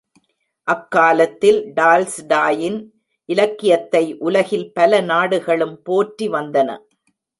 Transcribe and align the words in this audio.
அக்காலத்தில் 0.67 1.59
டால்ஸ்டாயின் 1.75 2.79
இலக்கியத்தை 3.29 4.03
உலகில் 4.19 4.67
பல 4.73 5.01
நாடுகளும் 5.01 5.77
போற்றி 5.83 6.29
வந்தன. 6.29 6.69